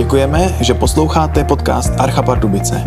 [0.00, 2.84] Děkujeme, že posloucháte podcast Archa Pardubice.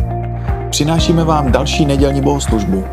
[0.70, 2.86] Přinášíme vám další nedělní bohoslužbu.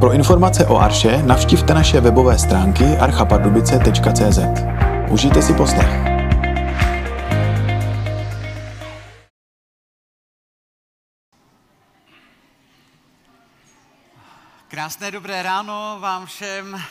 [0.00, 4.38] Pro informace o Arše navštivte naše webové stránky archapardubice.cz.
[5.10, 5.88] Užijte si poslech.
[14.68, 16.82] Krásné dobré ráno vám všem.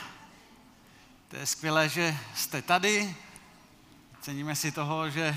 [1.28, 3.14] To je skvělé, že jste tady.
[4.20, 5.36] Ceníme si toho, že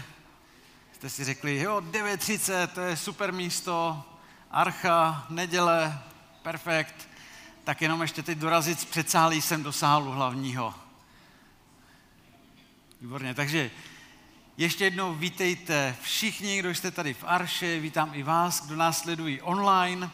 [0.99, 4.03] jste si řekli, jo, 9.30, to je super místo,
[4.51, 5.99] archa, neděle,
[6.41, 7.09] perfekt.
[7.63, 10.73] Tak jenom ještě teď dorazit z předsálí sem do sálu hlavního.
[13.01, 13.71] Výborně, takže
[14.57, 19.41] ještě jednou vítejte všichni, kdo jste tady v Arše, vítám i vás, kdo nás sledují
[19.41, 20.09] online.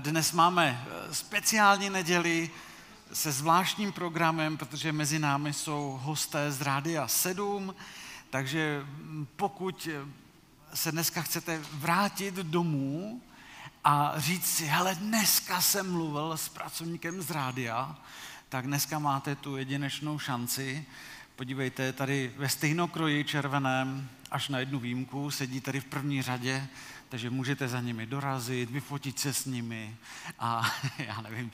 [0.00, 2.50] Dnes máme speciální neděli
[3.12, 7.74] se zvláštním programem, protože mezi námi jsou hosté z Rádia 7,
[8.30, 8.86] takže
[9.36, 9.88] pokud
[10.74, 13.22] se dneska chcete vrátit domů
[13.84, 17.98] a říct si, hele, dneska jsem mluvil s pracovníkem z rádia,
[18.48, 20.84] tak dneska máte tu jedinečnou šanci.
[21.36, 26.66] Podívejte, tady ve stejnokroji červeném, až na jednu výjimku, sedí tady v první řadě,
[27.08, 29.96] takže můžete za nimi dorazit, vyfotit se s nimi
[30.38, 31.50] a já nevím,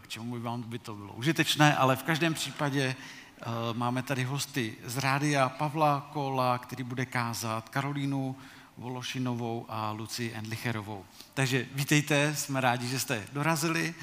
[0.00, 4.24] k čemu by vám by to bylo užitečné, ale v každém případě uh, máme tady
[4.24, 8.36] hosty z rádia Pavla Kola, který bude kázat, Karolínu
[8.76, 11.04] Vološinovou a Luci Endlicherovou.
[11.34, 13.94] Takže vítejte, jsme rádi, že jste dorazili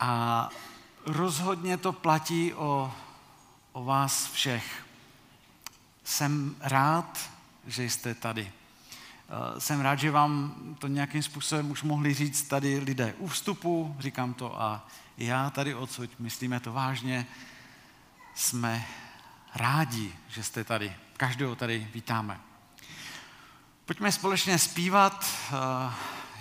[0.00, 0.48] a
[1.06, 2.92] rozhodně to platí o,
[3.72, 4.86] o vás všech.
[6.04, 7.30] Jsem rád,
[7.66, 8.52] že jste tady.
[9.28, 13.96] Eh, jsem rád, že vám to nějakým způsobem už mohli říct tady lidé u vstupu,
[13.98, 14.88] říkám to a
[15.18, 17.26] já tady odsud, myslíme to vážně,
[18.34, 18.86] jsme
[19.54, 20.96] rádi, že jste tady.
[21.16, 22.40] Každého tady vítáme.
[23.86, 25.26] Pojďme společně zpívat.
[25.52, 25.94] Eh,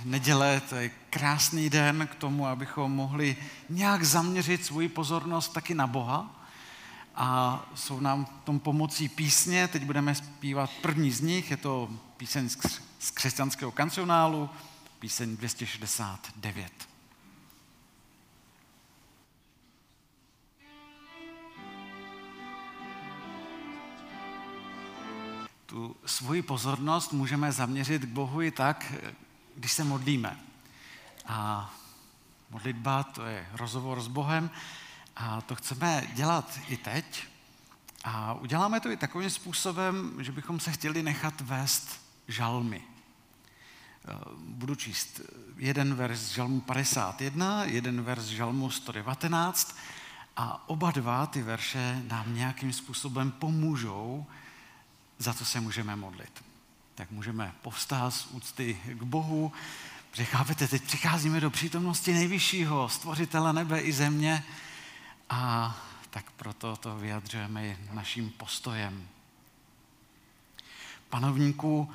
[0.05, 3.38] neděle, to je krásný den k tomu, abychom mohli
[3.69, 6.45] nějak zaměřit svoji pozornost taky na Boha.
[7.16, 9.68] A jsou nám v tom pomocí písně.
[9.68, 11.51] Teď budeme zpívat první z nich.
[11.51, 12.50] Je to píseň
[13.00, 14.50] z křesťanského kancionálu,
[15.00, 16.93] píseň 269.
[25.73, 28.94] tu svoji pozornost můžeme zaměřit k Bohu i tak,
[29.56, 30.39] když se modlíme.
[31.25, 31.69] A
[32.50, 34.50] modlitba to je rozhovor s Bohem
[35.16, 37.23] a to chceme dělat i teď.
[38.03, 42.81] A uděláme to i takovým způsobem, že bychom se chtěli nechat vést žalmy.
[44.38, 45.22] Budu číst
[45.57, 49.78] jeden verš z žalmu 51, jeden verš z žalmu 119
[50.38, 54.25] a oba dva ty verše nám nějakým způsobem pomůžou
[55.23, 56.44] za co se můžeme modlit.
[56.95, 59.53] Tak můžeme povstát z úcty k Bohu,
[60.11, 64.44] protože chápete, teď přicházíme do přítomnosti nejvyššího, stvořitele nebe i země
[65.29, 65.75] a
[66.09, 69.07] tak proto to vyjadřujeme i naším postojem.
[71.09, 71.91] Panovníku,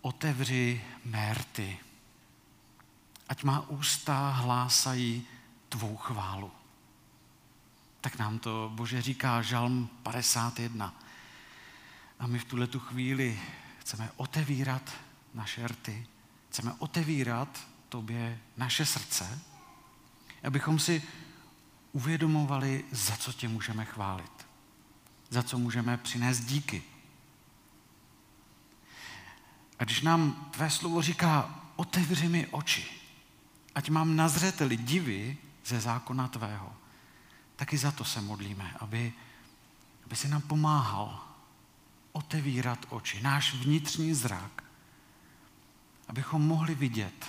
[0.00, 1.78] otevři mérty,
[3.28, 5.26] ať má ústa hlásají
[5.68, 6.50] tvou chválu.
[8.00, 10.94] Tak nám to Bože říká Žalm 51.
[12.18, 13.40] A my v tuhle tu chvíli
[13.78, 14.92] chceme otevírat
[15.34, 16.06] naše rty,
[16.50, 19.38] chceme otevírat tobě naše srdce,
[20.42, 21.02] abychom si
[21.92, 24.46] uvědomovali, za co tě můžeme chválit,
[25.30, 26.82] za co můžeme přinést díky.
[29.78, 32.86] A když nám tvé slovo říká, otevři mi oči,
[33.74, 36.76] ať mám na zřeteli divy ze zákona tvého,
[37.56, 39.12] taky za to se modlíme, aby,
[40.06, 41.26] aby si nám pomáhal
[42.16, 44.64] otevírat oči, náš vnitřní zrak,
[46.08, 47.26] abychom mohli vidět,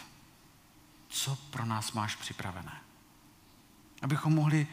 [1.08, 2.82] co pro nás máš připravené.
[4.02, 4.68] Abychom mohli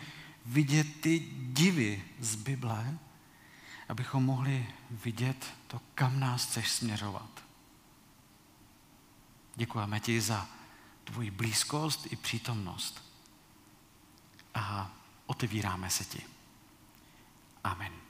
[0.47, 2.98] vidět ty divy z Bible,
[3.88, 7.44] abychom mohli vidět to, kam nás chceš směřovat.
[9.55, 10.49] Děkujeme ti za
[11.05, 13.05] tvoji blízkost i přítomnost.
[14.55, 14.90] A
[15.26, 16.22] otevíráme se ti.
[17.64, 18.04] Amen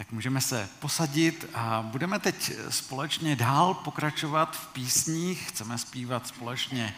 [0.00, 5.48] tak můžeme se posadit a budeme teď společně dál pokračovat v písních.
[5.48, 6.94] Chceme zpívat společně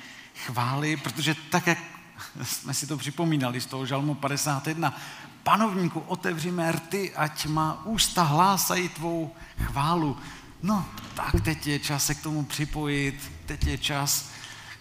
[0.46, 1.78] chvály, protože tak, jak
[2.42, 5.00] jsme si to připomínali z toho žalmu 51,
[5.42, 9.34] panovníku, otevři mé rty, ať má ústa hlásají tvou
[9.64, 10.16] chválu.
[10.62, 14.30] No, tak teď je čas se k tomu připojit, teď je čas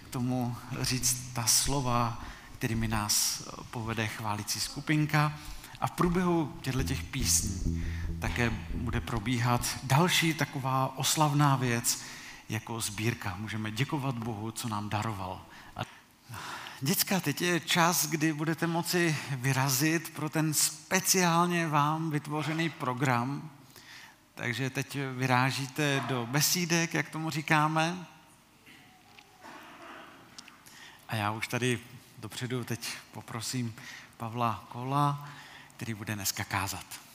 [0.05, 2.23] k tomu říct ta slova,
[2.57, 5.33] kterými nás povede chválící skupinka.
[5.79, 7.85] A v průběhu těchto těch písní
[8.21, 12.03] také bude probíhat další taková oslavná věc
[12.49, 13.35] jako sbírka.
[13.39, 15.45] Můžeme děkovat Bohu, co nám daroval.
[15.75, 15.81] A
[16.81, 23.49] Děcka, teď je čas, kdy budete moci vyrazit pro ten speciálně vám vytvořený program.
[24.35, 28.05] Takže teď vyrážíte do besídek, jak tomu říkáme.
[31.07, 31.79] A já už tady
[32.17, 33.75] dopředu teď poprosím
[34.17, 35.29] Pavla Kola,
[35.77, 37.10] který bude dneska kázat.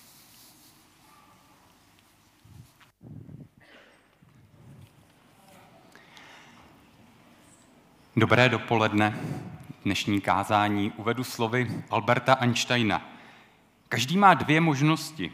[8.19, 9.21] Dobré dopoledne.
[9.85, 13.11] Dnešní kázání uvedu slovy Alberta Einsteina.
[13.89, 15.33] Každý má dvě možnosti.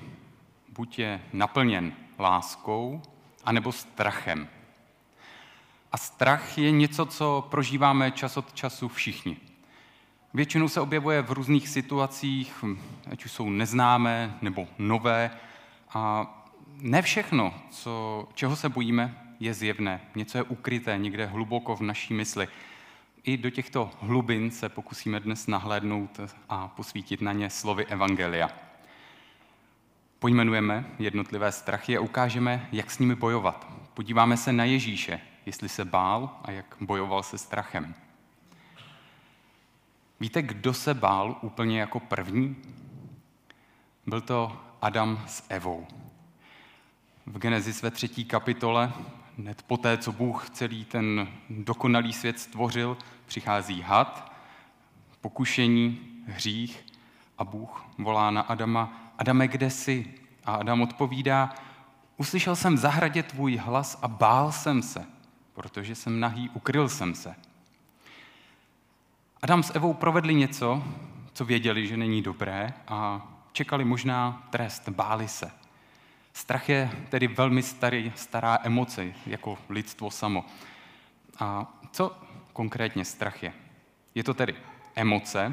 [0.68, 3.02] Buď je naplněn láskou,
[3.44, 4.48] anebo strachem.
[5.92, 9.36] A strach je něco, co prožíváme čas od času všichni.
[10.34, 12.64] Většinou se objevuje v různých situacích,
[13.10, 15.30] ať už jsou neznámé nebo nové.
[15.94, 16.26] A
[16.76, 20.00] ne všechno, co, čeho se bojíme, je zjevné.
[20.14, 22.48] Něco je ukryté někde hluboko v naší mysli.
[23.24, 28.50] I do těchto hlubin se pokusíme dnes nahlédnout a posvítit na ně slovy Evangelia.
[30.18, 33.66] Pojmenujeme jednotlivé strachy a ukážeme, jak s nimi bojovat.
[33.94, 37.94] Podíváme se na Ježíše, jestli se bál a jak bojoval se strachem.
[40.20, 42.56] Víte, kdo se bál úplně jako první?
[44.06, 45.86] Byl to Adam s Evou.
[47.26, 48.92] V Genesis ve třetí kapitole,
[49.42, 52.96] hned poté, co Bůh celý ten dokonalý svět stvořil,
[53.26, 54.32] přichází had,
[55.20, 56.84] pokušení, hřích
[57.38, 60.14] a Bůh volá na Adama, Adame, kde jsi?
[60.44, 61.54] A Adam odpovídá,
[62.16, 65.06] uslyšel jsem v zahradě tvůj hlas a bál jsem se,
[65.52, 67.34] protože jsem nahý, ukryl jsem se.
[69.42, 70.84] Adam s Evou provedli něco,
[71.32, 75.61] co věděli, že není dobré a čekali možná trest, báli se.
[76.32, 80.44] Strach je tedy velmi starý, stará emoce, jako lidstvo samo.
[81.38, 82.16] A co
[82.52, 83.52] konkrétně strach je?
[84.14, 84.54] Je to tedy
[84.94, 85.52] emoce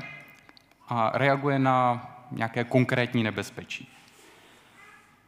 [0.88, 3.88] a reaguje na nějaké konkrétní nebezpečí.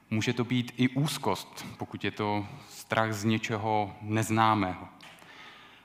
[0.10, 4.88] Může to být i úzkost, pokud je to strach z něčeho neznámého.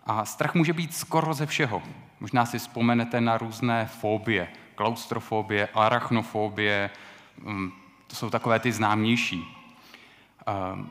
[0.07, 1.83] A strach může být skoro ze všeho.
[2.21, 6.91] Možná si vzpomenete na různé fobie, klaustrofobie, arachnofobie,
[7.39, 7.73] mm,
[8.07, 9.56] to jsou takové ty známější.
[10.47, 10.91] Ehm,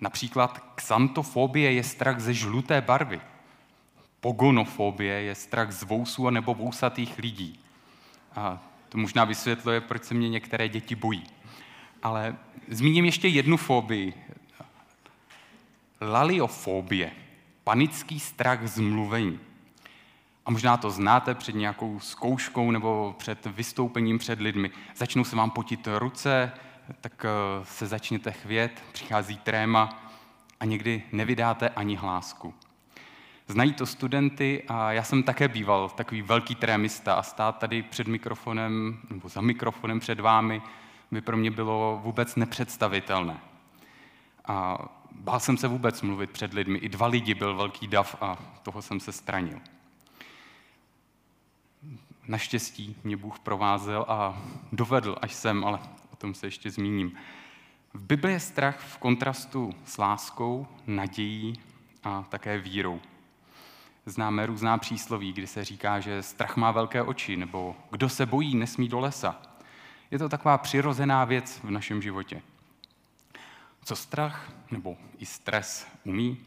[0.00, 3.20] například xantofobie je strach ze žluté barvy.
[4.20, 7.60] Pogonofobie je strach z vousů nebo vousatých lidí.
[8.34, 11.24] A to možná vysvětluje, proč se mě některé děti bojí.
[12.02, 12.36] Ale
[12.68, 14.14] zmíním ještě jednu fobii.
[16.00, 17.12] Laliofobie
[17.64, 19.40] panický strach z mluvení.
[20.46, 24.70] A možná to znáte před nějakou zkouškou nebo před vystoupením před lidmi.
[24.96, 26.52] Začnou se vám potit ruce,
[27.00, 30.02] tak eh, se začnete chvět, přichází tréma
[30.60, 32.54] a někdy nevydáte ani hlásku.
[33.48, 38.06] Znají to studenty a já jsem také býval takový velký trémista a stát tady před
[38.06, 40.62] mikrofonem nebo za mikrofonem před vámi
[41.10, 43.40] by pro mě bylo vůbec nepředstavitelné.
[44.44, 44.78] A
[45.12, 46.78] bál jsem se vůbec mluvit před lidmi.
[46.78, 49.60] I dva lidi byl velký dav a toho jsem se stranil.
[52.28, 54.42] Naštěstí mě Bůh provázel a
[54.72, 55.78] dovedl až sem, ale
[56.16, 57.16] o tom se ještě zmíním.
[57.94, 61.60] V Bibli je strach v kontrastu s láskou, nadějí
[62.04, 63.00] a také vírou.
[64.06, 68.56] Známe různá přísloví, kdy se říká, že strach má velké oči, nebo kdo se bojí,
[68.56, 69.42] nesmí do lesa.
[70.10, 72.42] Je to taková přirozená věc v našem životě.
[73.84, 76.38] Co strach nebo i stres umí?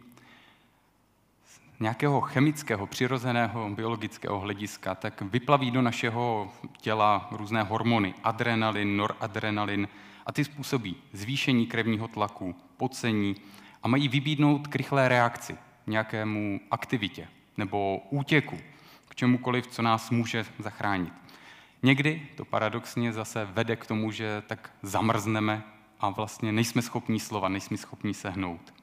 [1.81, 9.87] Nějakého chemického, přirozeného, biologického hlediska, tak vyplaví do našeho těla různé hormony, adrenalin, noradrenalin,
[10.25, 13.35] a ty způsobí zvýšení krevního tlaku, pocení
[13.83, 15.57] a mají vybídnout k rychlé reakci,
[15.87, 18.57] nějakému aktivitě nebo útěku,
[19.09, 21.13] k čemukoliv, co nás může zachránit.
[21.83, 25.63] Někdy to paradoxně zase vede k tomu, že tak zamrzneme
[25.99, 28.78] a vlastně nejsme schopní slova, nejsme schopní sehnout.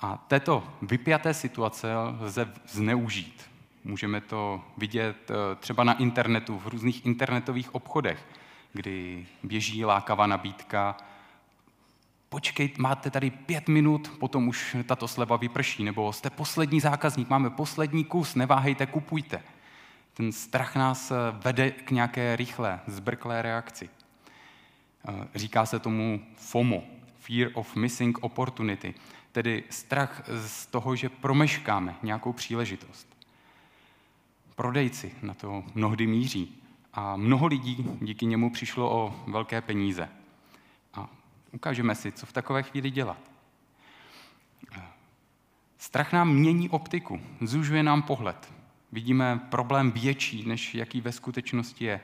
[0.00, 3.50] A této vypjaté situace lze zneužít.
[3.84, 8.26] Můžeme to vidět eh, třeba na internetu, v různých internetových obchodech,
[8.72, 10.96] kdy běží lákavá nabídka,
[12.28, 17.50] počkej, máte tady pět minut, potom už tato sleva vyprší, nebo jste poslední zákazník, máme
[17.50, 19.42] poslední kus, neváhejte, kupujte.
[20.14, 21.14] Ten strach nás eh,
[21.44, 23.90] vede k nějaké rychlé, zbrklé reakci.
[25.08, 26.82] Eh, říká se tomu FOMO,
[27.18, 28.94] Fear of Missing Opportunity,
[29.38, 33.16] tedy strach z toho, že promeškáme nějakou příležitost.
[34.54, 36.62] Prodejci na to mnohdy míří
[36.94, 40.08] a mnoho lidí díky němu přišlo o velké peníze.
[40.94, 41.08] A
[41.52, 43.18] Ukážeme si, co v takové chvíli dělat.
[45.78, 48.52] Strach nám mění optiku, zužuje nám pohled.
[48.92, 52.00] Vidíme problém větší, než jaký ve skutečnosti je.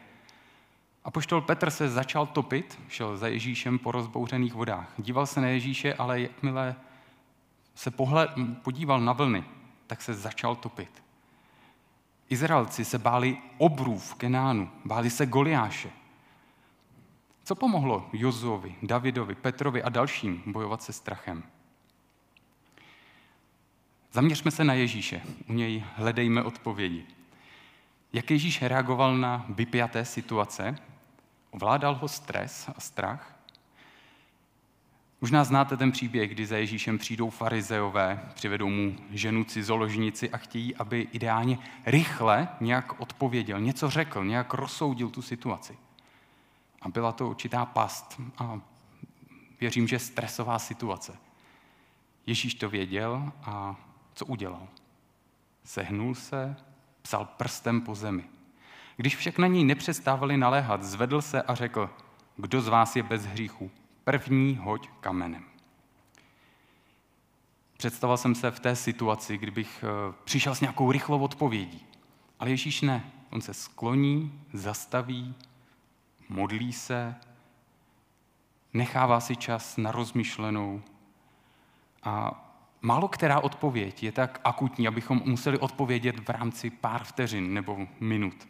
[1.04, 4.92] A poštol Petr se začal topit, šel za Ježíšem po rozbouřených vodách.
[4.98, 6.76] Díval se na Ježíše, ale jakmile
[7.74, 8.30] se pohled,
[8.62, 9.44] podíval na vlny,
[9.86, 11.02] tak se začal topit.
[12.28, 15.90] Izraelci se báli obrů v Kenánu, báli se Goliáše.
[17.44, 21.42] Co pomohlo Jozovi, Davidovi, Petrovi a dalším bojovat se strachem?
[24.12, 27.06] Zaměřme se na Ježíše, u něj hledejme odpovědi.
[28.12, 30.76] Jak Ježíš reagoval na vypjaté situace?
[31.50, 33.33] Ovládal ho stres a strach?
[35.24, 40.76] Možná znáte ten příběh, kdy za Ježíšem přijdou farizeové, přivedou mu ženu cizoložnici a chtějí,
[40.76, 45.78] aby ideálně rychle nějak odpověděl, něco řekl, nějak rozsoudil tu situaci.
[46.82, 48.60] A byla to určitá past a
[49.60, 51.16] věřím, že stresová situace.
[52.26, 53.76] Ježíš to věděl a
[54.14, 54.68] co udělal?
[55.64, 56.56] Sehnul se,
[57.02, 58.24] psal prstem po zemi.
[58.96, 61.90] Když však na něj nepřestávali naléhat, zvedl se a řekl,
[62.36, 63.70] kdo z vás je bez hříchu,
[64.04, 65.44] první hoď kamenem.
[67.76, 71.86] Představoval jsem se v té situaci, kdybych eh, přišel s nějakou rychlou odpovědí.
[72.38, 73.10] Ale Ježíš ne.
[73.30, 75.34] On se skloní, zastaví,
[76.28, 77.14] modlí se,
[78.72, 80.82] nechává si čas na rozmyšlenou
[82.02, 82.40] a
[82.82, 88.48] málo která odpověď je tak akutní, abychom museli odpovědět v rámci pár vteřin nebo minut.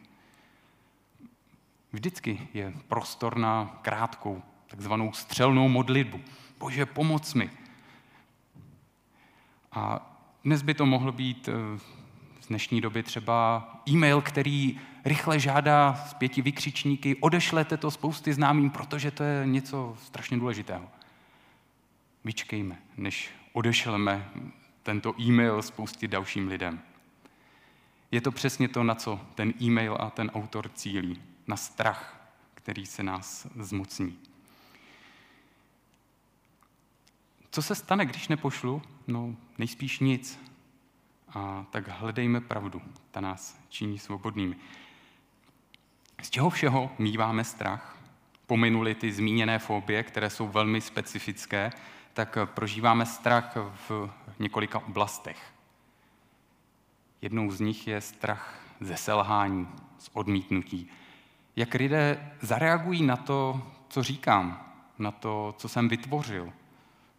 [1.92, 4.42] Vždycky je prostor na krátkou,
[4.74, 6.20] takzvanou střelnou modlitbu.
[6.58, 7.50] Bože, pomoc mi.
[9.72, 10.10] A
[10.44, 11.78] dnes by to mohlo být eh,
[12.40, 18.70] z dnešní doby třeba e-mail, který rychle žádá z pěti vykřičníky, odešlete to spousty známým,
[18.70, 20.88] protože to je něco strašně důležitého.
[22.24, 24.28] Vyčkejme, než odešleme
[24.82, 26.80] tento e-mail spoustě dalším lidem.
[28.10, 31.22] Je to přesně to, na co ten e-mail a ten autor cílí.
[31.46, 34.33] Na strach, který se nás zmocní.
[37.54, 38.82] Co se stane, když nepošlu?
[39.06, 40.40] No, nejspíš nic.
[41.28, 42.82] A tak hledejme pravdu.
[43.10, 44.56] Ta nás činí svobodnými.
[46.22, 47.98] Z čeho všeho míváme strach?
[48.46, 51.70] Pominuli ty zmíněné fobie, které jsou velmi specifické,
[52.12, 53.56] tak prožíváme strach
[53.88, 55.54] v několika oblastech.
[57.22, 59.68] Jednou z nich je strach ze selhání,
[59.98, 60.88] z odmítnutí.
[61.56, 66.52] Jak lidé zareagují na to, co říkám, na to, co jsem vytvořil,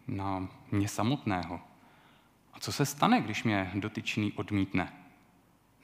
[0.08, 1.60] na mě samotného.
[2.54, 4.94] A co se stane, když mě dotyčný odmítne?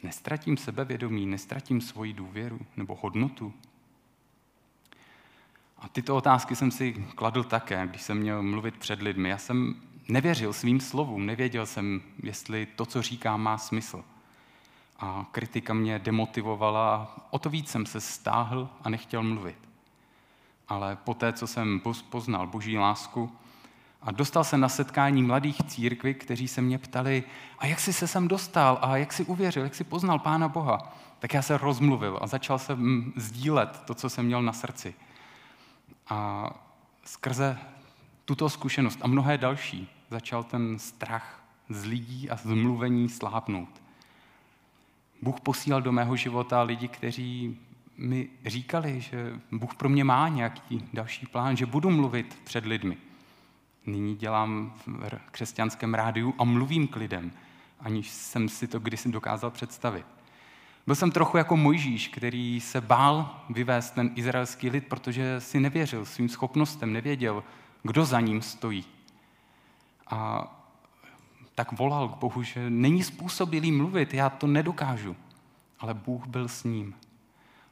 [0.03, 3.53] Nestratím sebevědomí, nestratím svoji důvěru nebo hodnotu?
[5.77, 9.29] A tyto otázky jsem si kladl také, když jsem měl mluvit před lidmi.
[9.29, 14.03] Já jsem nevěřil svým slovům, nevěděl jsem, jestli to, co říkám, má smysl.
[14.99, 19.57] A kritika mě demotivovala o to víc jsem se stáhl a nechtěl mluvit.
[20.67, 23.31] Ale poté, co jsem poznal boží lásku
[24.01, 27.23] a dostal se na setkání mladých církví, kteří se mě ptali,
[27.59, 30.97] a jak jsi se sem dostal, a jak jsi uvěřil, jak jsi poznal Pána Boha,
[31.19, 34.93] tak já se rozmluvil a začal jsem sdílet to, co jsem měl na srdci.
[36.09, 36.49] A
[37.05, 37.57] skrze
[38.25, 43.81] tuto zkušenost a mnohé další začal ten strach z lidí a z mluvení slábnout.
[45.21, 47.59] Bůh posílal do mého života lidi, kteří
[47.97, 52.97] mi říkali, že Bůh pro mě má nějaký další plán, že budu mluvit před lidmi.
[53.85, 57.31] Nyní dělám v křesťanském rádiu a mluvím k lidem,
[57.79, 60.05] aniž jsem si to kdysi dokázal představit.
[60.85, 66.05] Byl jsem trochu jako Mojžíš, který se bál vyvést ten izraelský lid, protože si nevěřil
[66.05, 67.43] svým schopnostem, nevěděl,
[67.83, 68.85] kdo za ním stojí.
[70.07, 70.47] A
[71.55, 75.15] tak volal k Bohu, že není způsobilý mluvit, já to nedokážu.
[75.79, 76.95] Ale Bůh byl s ním.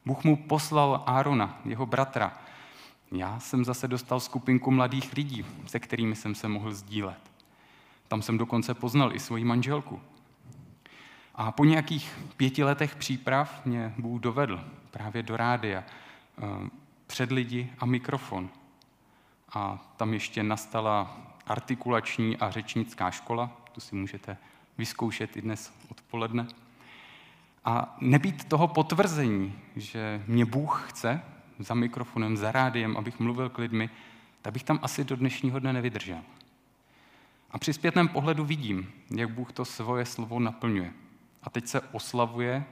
[0.06, 2.38] Bůh mu poslal Árona, jeho bratra.
[3.12, 7.30] Já jsem zase dostal skupinku mladých lidí, se kterými jsem se mohl sdílet.
[8.08, 10.00] Tam jsem dokonce poznal i svoji manželku.
[11.34, 16.68] A po nějakých pěti letech příprav mě Bůh dovedl právě do rádia, eh,
[17.06, 18.50] před lidi a mikrofon.
[19.52, 24.36] A tam ještě nastala artikulační a řečnická škola, to si můžete
[24.78, 26.46] vyzkoušet i dnes odpoledne.
[27.64, 31.22] A nebýt toho potvrzení, že mě Bůh chce
[31.60, 33.90] za mikrofonem, za rádiem, abych mluvil k lidmi,
[34.42, 36.20] tak bych tam asi do dnešního dne nevydržel.
[37.50, 40.92] A při zpětném pohledu vidím, jak Bůh to svoje slovo naplňuje.
[41.42, 42.64] A teď se oslavuje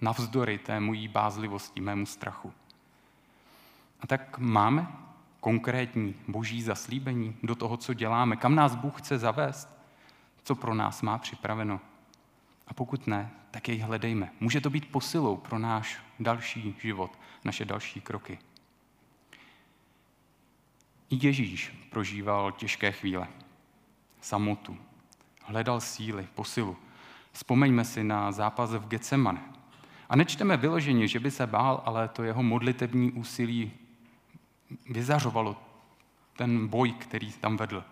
[0.00, 2.52] navzdory té mojí bázlivosti, mému strachu.
[4.00, 4.86] A tak máme
[5.40, 9.68] konkrétní boží zaslíbení do toho, co děláme, kam nás Bůh chce zavést,
[10.44, 11.80] co pro nás má připraveno.
[12.68, 14.32] A pokud ne, tak jej hledejme.
[14.40, 18.38] Může to být posilou pro náš další život, naše další kroky.
[21.10, 23.28] I Ježíš prožíval těžké chvíle,
[24.20, 24.78] samotu,
[25.42, 26.76] hledal síly, posilu.
[27.32, 29.42] Vzpomeňme si na zápas v Getsemane.
[30.08, 33.72] A nečteme vyloženě, že by se bál, ale to jeho modlitební úsilí
[34.90, 35.56] vyzařovalo
[36.36, 37.84] ten boj, který tam vedl.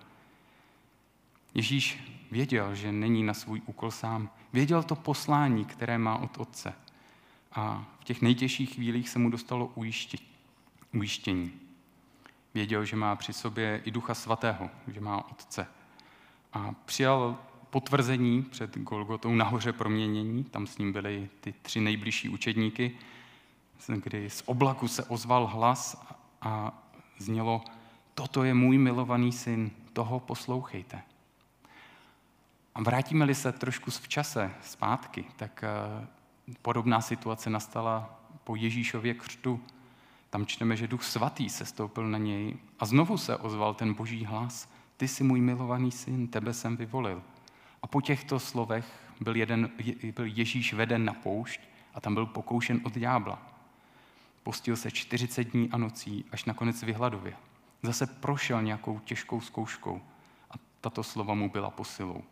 [1.55, 4.31] Ježíš věděl, že není na svůj úkol sám.
[4.53, 6.73] Věděl to poslání, které má od Otce.
[7.53, 9.73] A v těch nejtěžších chvílích se mu dostalo
[10.93, 11.53] ujištění.
[12.55, 15.67] Věděl, že má při sobě i Ducha Svatého, že má Otce.
[16.53, 17.39] A přijal
[17.71, 22.97] potvrzení před Golgotou nahoře proměnění, tam s ním byly ty tři nejbližší učedníky,
[24.05, 26.07] kdy z oblaku se ozval hlas
[26.43, 26.83] a
[27.19, 27.65] znělo,
[28.15, 31.03] toto je můj milovaný syn, toho poslouchejte.
[32.77, 36.07] A vrátíme-li se trošku v čase zpátky, tak eh,
[36.63, 39.61] podobná situace nastala po Ježíšově křtu.
[40.31, 44.25] Tam čteme, že Duch Svatý se stoupil na něj a znovu se ozval ten boží
[44.25, 44.69] hlas.
[44.97, 47.23] Ty jsi můj milovaný syn, tebe jsem vyvolil.
[47.83, 48.87] A po těchto slovech
[49.21, 49.71] byl, jeden,
[50.17, 51.61] byl Ježíš veden na poušť
[51.95, 53.43] a tam byl pokoušen od ďábla.
[54.43, 57.37] Postil se 40 dní a nocí, až nakonec vyhladověl.
[57.83, 60.01] Zase prošel nějakou těžkou zkouškou
[60.51, 62.23] a tato slova mu byla posilou.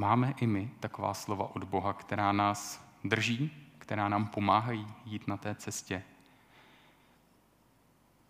[0.00, 5.36] Máme i my taková slova od Boha, která nás drží, která nám pomáhají jít na
[5.36, 6.02] té cestě.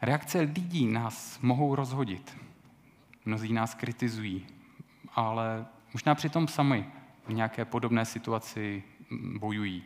[0.02, 2.36] Reakce lidí nás mohou rozhodit.
[3.24, 4.46] Mnozí nás kritizují,
[5.14, 6.86] ale možná přitom sami
[7.26, 8.82] v nějaké podobné situaci
[9.38, 9.84] bojují.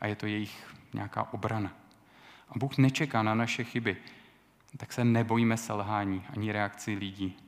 [0.00, 1.72] A je to jejich nějaká obrana.
[2.48, 3.96] A Bůh nečeká na naše chyby,
[4.76, 7.43] tak se nebojíme selhání ani reakci lidí.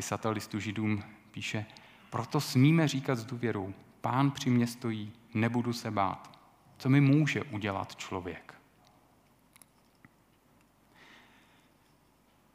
[0.00, 1.66] Pisatel listu židům píše,
[2.10, 6.40] proto smíme říkat s důvěrou, pán při mě stojí, nebudu se bát.
[6.78, 8.54] Co mi může udělat člověk?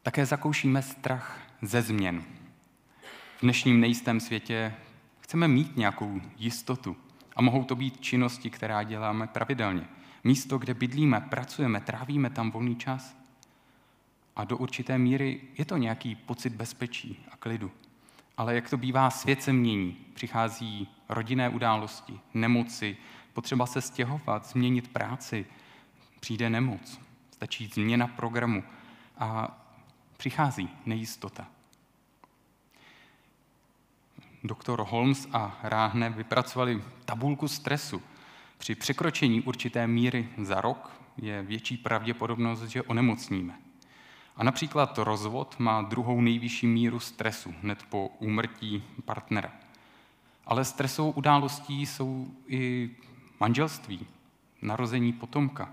[0.02, 2.24] Také zakoušíme strach ze změn.
[3.36, 4.74] V dnešním nejistém světě
[5.20, 6.96] chceme mít nějakou jistotu.
[7.36, 9.88] A mohou to být činnosti, která děláme pravidelně.
[10.24, 13.16] Místo, kde bydlíme, pracujeme, trávíme tam volný čas.
[14.36, 17.70] A do určité míry je to nějaký pocit bezpečí a klidu.
[18.36, 19.96] Ale jak to bývá, svět se mění.
[20.14, 22.96] Přichází rodinné události, nemoci,
[23.32, 25.46] potřeba se stěhovat, změnit práci,
[26.20, 28.64] přijde nemoc, stačí změna programu
[29.18, 29.58] a
[30.16, 31.46] přichází nejistota.
[34.44, 38.02] Doktor Holmes a Ráhne vypracovali tabulku stresu.
[38.58, 43.65] Při překročení určité míry za rok je větší pravděpodobnost, že onemocníme.
[44.36, 49.52] A například rozvod má druhou nejvyšší míru stresu hned po úmrtí partnera.
[50.46, 52.90] Ale stresovou událostí jsou i
[53.40, 54.06] manželství,
[54.62, 55.72] narození potomka.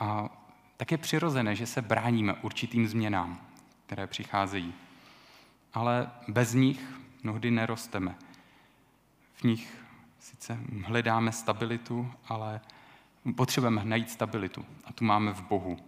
[0.00, 0.28] A
[0.76, 3.40] tak je přirozené, že se bráníme určitým změnám,
[3.86, 4.74] které přicházejí.
[5.74, 8.14] Ale bez nich mnohdy nerosteme.
[9.34, 9.84] V nich
[10.18, 12.60] sice hledáme stabilitu, ale
[13.36, 14.64] potřebujeme najít stabilitu.
[14.84, 15.78] A tu máme v Bohu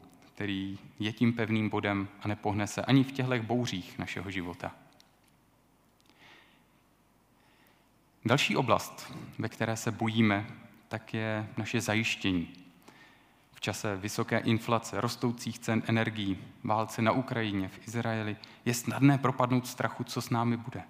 [0.41, 4.73] který je tím pevným bodem a nepohne se ani v těchto bouřích našeho života.
[8.25, 10.47] Další oblast, ve které se bojíme,
[10.89, 12.49] tak je naše zajištění.
[13.53, 19.67] V čase vysoké inflace, rostoucích cen energií, válce na Ukrajině, v Izraeli, je snadné propadnout
[19.67, 20.83] strachu, co s námi bude.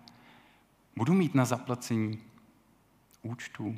[0.97, 2.19] Budu mít na zaplacení
[3.23, 3.77] účtů,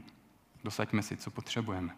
[0.64, 1.96] dosaďme si, co potřebujeme.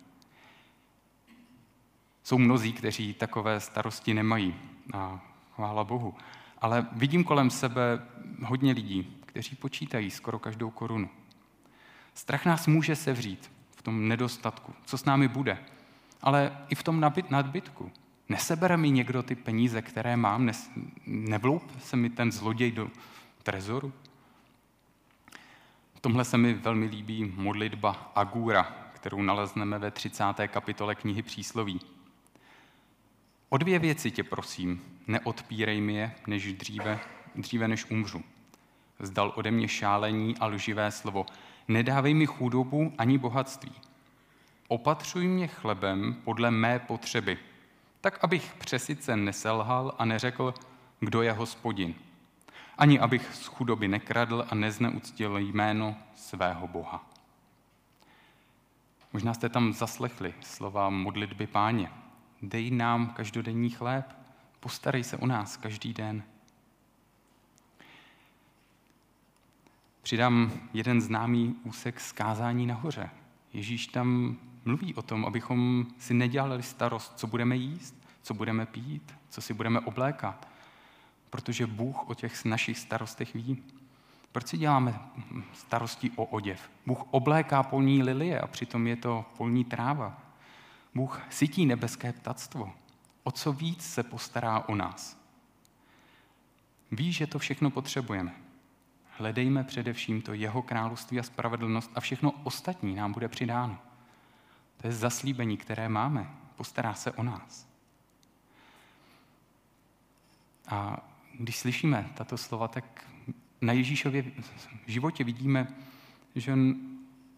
[2.25, 4.55] Jsou mnozí, kteří takové starosti nemají.
[4.93, 5.21] A
[5.55, 6.15] chvála Bohu.
[6.59, 8.07] Ale vidím kolem sebe
[8.45, 11.09] hodně lidí, kteří počítají skoro každou korunu.
[12.15, 15.59] Strach nás může sevřít v tom nedostatku, co s námi bude,
[16.23, 17.93] ale i v tom nadbytku.
[18.29, 20.51] Nesebere mi někdo ty peníze, které mám,
[21.07, 22.91] nevloup se mi ten zloděj do
[23.43, 23.93] trezoru?
[25.95, 30.25] V tomhle se mi velmi líbí modlitba Agura, kterou nalezneme ve 30.
[30.47, 31.81] kapitole knihy Přísloví.
[33.55, 37.01] O dvě věci tě prosím, neodpírej mi je, než dříve,
[37.35, 38.23] dříve než umřu.
[38.99, 41.27] Zdal ode mě šálení a lživé slovo.
[41.69, 43.73] Nedávej mi chudobu ani bohatství.
[44.69, 47.39] Opatřuj mě chlebem podle mé potřeby,
[48.01, 50.55] tak abych přesice neselhal a neřekl,
[51.01, 51.95] kdo je hospodin.
[52.79, 57.11] Ani abych z chudoby nekradl a nezneuctil jméno svého Boha.
[59.13, 62.04] Možná jste tam zaslechli slova modlitby páně.
[62.43, 64.17] Dej nám každodenní chléb,
[64.61, 66.23] postarej se o nás každý den.
[70.03, 73.11] Přidám jeden známý úsek zkázání nahoře.
[73.53, 79.15] Ježíš tam mluví o tom, abychom si nedělali starost, co budeme jíst, co budeme pít,
[79.29, 80.49] co si budeme oblékat.
[81.31, 83.63] Protože Bůh o těch našich starostech ví.
[84.33, 85.01] Proč si děláme
[85.53, 86.71] starosti o oděv?
[86.87, 90.24] Bůh obléká polní lilie a přitom je to polní tráva.
[90.95, 92.73] Bůh sytí nebeské ptactvo.
[93.23, 95.25] O co víc se postará o nás.
[96.91, 98.35] Ví, že to všechno potřebujeme.
[99.19, 103.79] Hledejme především to jeho království a spravedlnost a všechno ostatní nám bude přidáno.
[104.81, 106.31] To je zaslíbení, které máme.
[106.57, 107.67] Postará se o nás.
[110.69, 113.07] A když slyšíme tato slova, tak
[113.61, 114.25] na Ježíšově
[114.87, 115.67] životě vidíme,
[116.35, 116.75] že on,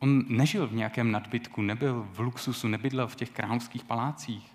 [0.06, 4.54] on nežil v nějakém nadbytku, nebyl v luxusu, nebydlel v těch královských palácích,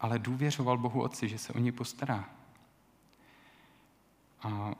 [0.00, 2.28] ale důvěřoval Bohu Otci, že se o ně postará.
[4.42, 4.74] A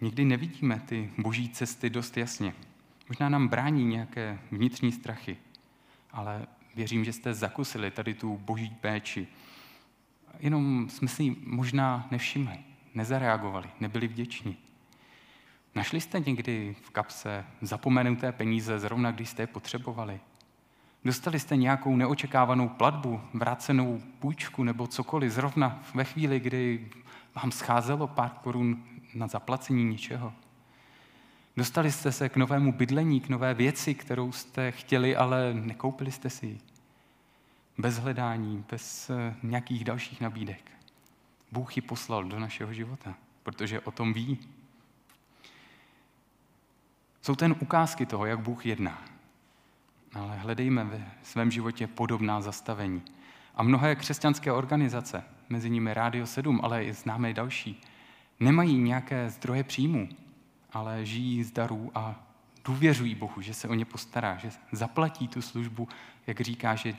[0.00, 2.54] někdy nevidíme ty boží cesty dost jasně.
[3.08, 5.36] Možná nám brání nějaké vnitřní strachy,
[6.12, 9.28] ale věřím, že jste zakusili tady tu boží péči.
[10.38, 12.58] Jenom jsme si možná nevšimli,
[12.94, 14.56] nezareagovali, nebyli vděční.
[15.76, 20.20] Našli jste někdy v kapse zapomenuté peníze, zrovna když jste je potřebovali?
[21.04, 26.88] Dostali jste nějakou neočekávanou platbu, vrácenou půjčku nebo cokoliv, zrovna ve chvíli, kdy
[27.34, 28.84] vám scházelo pár korun
[29.14, 30.32] na zaplacení ničeho?
[31.56, 36.30] Dostali jste se k novému bydlení, k nové věci, kterou jste chtěli, ale nekoupili jste
[36.30, 36.58] si ji.
[37.78, 40.70] Bez hledání, bez eh, nějakých dalších nabídek.
[41.52, 44.38] Bůh ji poslal do našeho života, protože o tom ví.
[47.26, 49.02] Jsou ten ukázky toho, jak Bůh jedná.
[50.14, 53.02] Ale hledejme ve svém životě podobná zastavení.
[53.54, 57.82] A mnohé křesťanské organizace, mezi nimi Rádio 7, ale i známé další,
[58.40, 60.08] nemají nějaké zdroje příjmu,
[60.72, 62.26] ale žijí z darů a
[62.64, 65.88] důvěřují Bohu, že se o ně postará, že zaplatí tu službu,
[66.26, 66.94] jak říká, že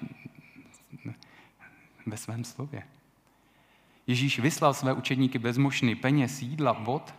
[2.05, 2.83] ve svém slově.
[4.07, 7.15] Ježíš vyslal své učedníky bezmožny peněz, jídla, vod,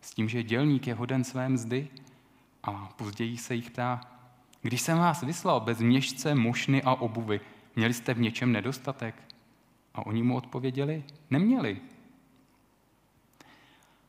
[0.00, 1.88] s tím, že dělník je hoden své mzdy
[2.64, 4.00] a později se jich ptá,
[4.62, 7.40] když jsem vás vyslal bez měšce, mošny a obuvy,
[7.76, 9.14] měli jste v něčem nedostatek?
[9.94, 11.80] A oni mu odpověděli, neměli.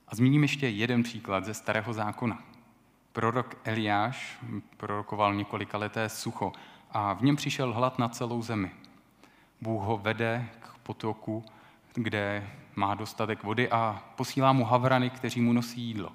[0.08, 2.44] A zmíním ještě jeden příklad ze starého zákona.
[3.12, 4.38] Prorok Eliáš
[4.78, 6.54] prorokoval několika leté sucho
[6.92, 8.72] a v něm přišel hlad na celou zemi.
[9.62, 11.46] Bůh ho vede k potoku,
[11.94, 16.12] kde má dostatek vody a posílá mu havrany, kteří mu nosí jídlo.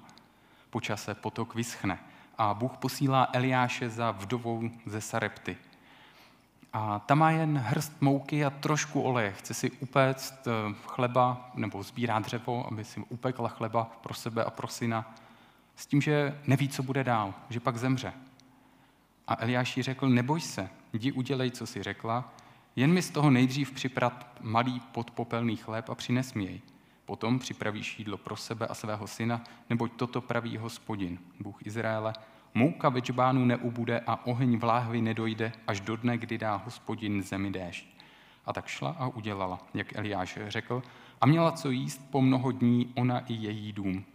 [0.69, 1.99] Po čase potok vyschne
[2.37, 5.57] a Bůh posílá Eliáše za vdovou ze Sarepty.
[6.73, 9.31] A tam má jen hrst mouky a trošku oleje.
[9.31, 14.49] Chce si upéct eh, chleba nebo sbírá dřevo, aby si upekla chleba pro sebe a
[14.49, 15.15] pro syna.
[15.75, 18.13] S tím, že neví, co bude dál, že pak zemře.
[19.27, 22.33] A Eliáš jí řekl, neboj se, jdi udělej, co si řekla,
[22.75, 26.61] jen mi z toho nejdřív připrat malý podpopelný chléb a přines mi jej.
[27.07, 32.13] Potom připravíš jídlo pro sebe a svého syna, neboť toto praví hospodin, Bůh Izraele.
[32.53, 37.23] Mouka ve džbánu neubude a oheň v láhvi nedojde až do dne, kdy dá hospodin
[37.23, 37.87] zemi déšť.
[38.45, 40.83] A tak šla a udělala, jak Eliáš řekl,
[41.21, 44.05] a měla co jíst po mnoho dní ona i její dům.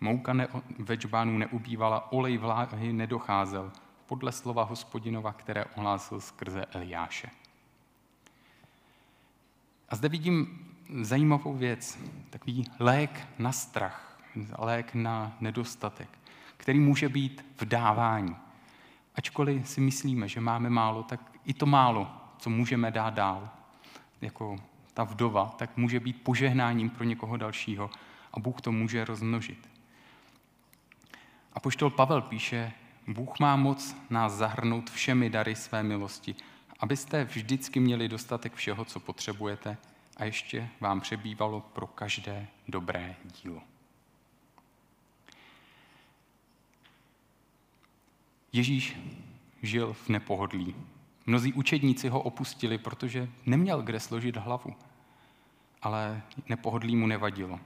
[0.00, 3.72] Mouka ne, ve džbánu neubývala, olej v láhvi nedocházel,
[4.06, 7.30] podle slova hospodinova, které ohlásil skrze Eliáše.
[9.88, 10.66] A zde vidím
[11.00, 11.98] zajímavou věc,
[12.30, 14.18] takový lék na strach,
[14.58, 16.08] lék na nedostatek,
[16.56, 18.36] který může být v dávání.
[19.14, 23.48] Ačkoliv si myslíme, že máme málo, tak i to málo, co můžeme dát dál,
[24.20, 24.56] jako
[24.94, 27.90] ta vdova, tak může být požehnáním pro někoho dalšího
[28.32, 29.68] a Bůh to může rozmnožit.
[31.52, 32.72] A poštol Pavel píše,
[33.06, 36.34] Bůh má moc nás zahrnout všemi dary své milosti,
[36.80, 39.76] abyste vždycky měli dostatek všeho, co potřebujete
[40.16, 43.62] a ještě vám přebývalo pro každé dobré dílo.
[48.52, 48.96] Ježíš
[49.62, 50.74] žil v nepohodlí.
[51.26, 54.76] Mnozí učedníci ho opustili, protože neměl kde složit hlavu.
[55.82, 57.60] Ale nepohodlí mu nevadilo.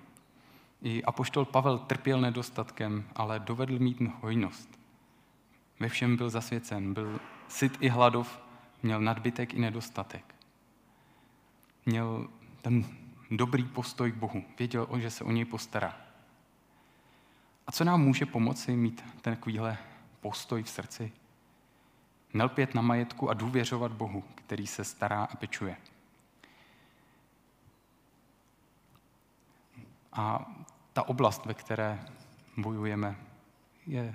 [0.82, 4.80] I apoštol Pavel trpěl nedostatkem, ale dovedl mít hojnost.
[5.80, 8.42] Ve všem byl zasvěcen, byl syt i hladov,
[8.82, 10.34] měl nadbytek i nedostatek.
[11.86, 12.28] Měl
[12.62, 12.84] ten
[13.30, 14.44] dobrý postoj k Bohu.
[14.58, 15.96] Věděl on, že se o něj postará.
[17.66, 19.78] A co nám může pomoci mít ten takovýhle
[20.20, 21.12] postoj v srdci?
[22.34, 25.76] Nelpět na majetku a důvěřovat Bohu, který se stará a pečuje.
[30.12, 30.52] A
[30.92, 32.04] ta oblast, ve které
[32.56, 33.16] bojujeme,
[33.86, 34.14] je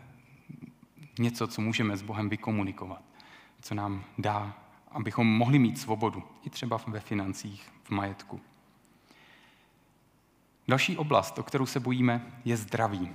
[1.20, 3.02] něco, co můžeme s Bohem vykomunikovat,
[3.62, 4.58] co nám dá,
[4.92, 8.42] abychom mohli mít svobodu, i třeba ve financích, v majetku.
[10.68, 13.12] Další oblast, o kterou se bojíme, je zdraví.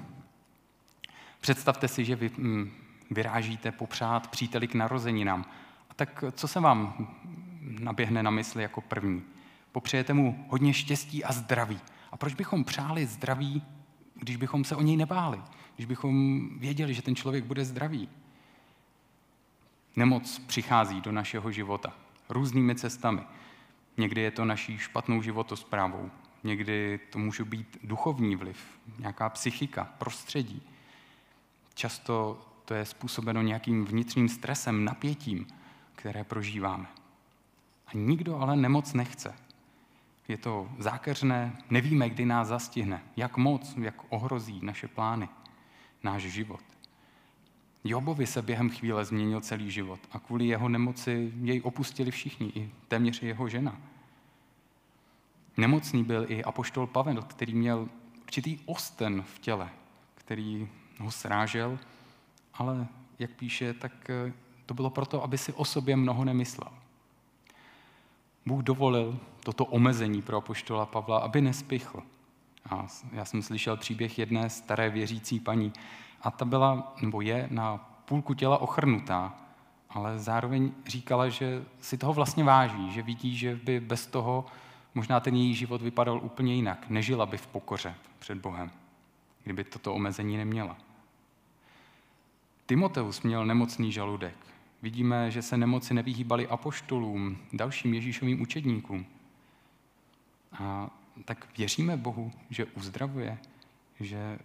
[1.41, 2.73] Představte si, že vy mm,
[3.11, 5.45] vyrážíte popřát příteli k narozeninám.
[5.91, 7.09] A tak co se vám
[7.61, 9.23] naběhne na mysli jako první?
[9.73, 11.81] Popřejete mu hodně štěstí a zdraví.
[12.13, 13.63] A proč bychom přáli zdraví,
[14.15, 15.43] když bychom se o něj nebáli?
[15.77, 18.09] Když bychom věděli, že ten člověk bude zdravý?
[19.97, 21.93] Nemoc přichází do našeho života
[22.29, 23.21] různými cestami.
[24.01, 26.11] Někdy je to naší špatnou životosprávou,
[26.45, 30.63] někdy to může být duchovní vliv, nějaká psychika, prostředí.
[31.75, 35.47] Často to je způsobeno nějakým vnitřním stresem, napětím,
[35.95, 36.87] které prožíváme.
[37.87, 39.35] A nikdo ale nemoc nechce.
[40.29, 45.29] Je to zákeřné, nevíme, kdy nás zastihne, jak moc, jak ohrozí naše plány,
[46.03, 46.70] náš život.
[47.85, 52.71] Jobovi se během chvíle změnil celý život a kvůli jeho nemoci jej opustili všichni, i
[52.89, 53.81] téměř jeho žena.
[55.57, 57.89] Nemocný byl i apoštol Pavel, který měl
[58.23, 59.71] určitý osten v těle,
[60.15, 60.69] který
[61.01, 61.79] ho srážel,
[62.55, 62.87] ale
[63.19, 64.33] jak píše, tak eh,
[64.67, 66.71] to bylo proto, aby si o sobě mnoho nemyslel.
[68.47, 72.03] Bůh dovolil toto omezení pro apoštola Pavla, aby nespichl.
[72.71, 75.73] A já jsem slyšel příběh jedné staré věřící paní
[76.23, 79.35] a ta byla, nebo je, na půlku těla ochrnutá,
[79.91, 84.47] ale zároveň říkala, že si toho vlastně váží, že vidí, že by bez toho
[84.95, 86.91] možná ten její život vypadal úplně jinak.
[86.91, 88.71] Nežila by v pokoře před Bohem,
[89.45, 90.77] kdyby toto omezení neměla.
[92.67, 94.37] Timoteus měl nemocný žaludek.
[94.83, 99.07] Vidíme, že se nemoci nevyhýbaly apoštolům, dalším Ježíšovým učedníkům.
[100.53, 100.91] A
[101.25, 103.39] tak věříme Bohu, že uzdravuje,
[104.01, 104.39] že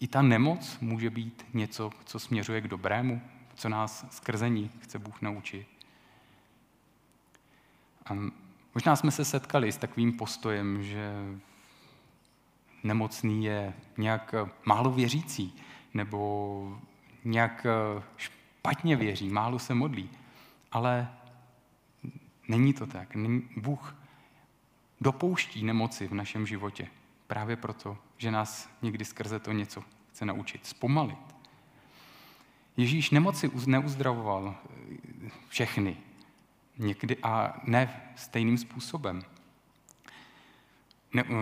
[0.00, 3.22] i ta nemoc může být něco, co směřuje k dobrému,
[3.54, 5.66] co nás skrze ní chce Bůh naučit.
[8.06, 8.16] A
[8.74, 11.12] možná jsme se setkali s takovým postojem, že
[12.84, 14.34] nemocný je nějak
[14.64, 15.54] málo věřící,
[15.94, 16.80] nebo
[17.24, 17.66] nějak
[18.16, 20.10] špatně věří, málo se modlí.
[20.72, 21.08] Ale
[22.48, 23.16] není to tak.
[23.56, 23.96] Bůh
[25.00, 26.88] dopouští nemoci v našem životě.
[27.26, 30.66] Právě proto, že nás někdy skrze to něco chce naučit.
[30.66, 31.34] Zpomalit.
[32.76, 35.96] Ježíš nemoci neuzdravoval eh, všechny.
[36.78, 39.22] Někdy a ne stejným způsobem.
[41.14, 41.32] Ne, eh,